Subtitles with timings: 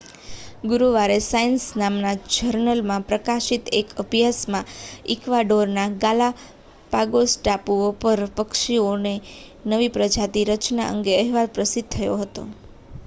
[0.63, 4.71] ગુરુવારે સાયન્સ નામના જર્નલમાં પ્રકાશિત એક અભ્યાસમાં
[5.15, 9.19] ઇક્વાડોરના ગાલાપાગોસ ટાપુઓ પર પક્ષીઓની
[9.67, 12.47] નવી પ્રજાતિની રચના અંગે અહેવાલ પ્રસિદ્ધ થયો હતો